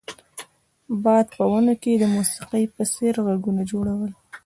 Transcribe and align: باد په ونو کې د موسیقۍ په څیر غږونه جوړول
باد 1.03 1.25
په 1.37 1.43
ونو 1.51 1.73
کې 1.83 1.91
د 1.97 2.03
موسیقۍ 2.15 2.63
په 2.75 2.83
څیر 2.93 3.15
غږونه 3.25 3.61
جوړول 3.71 4.11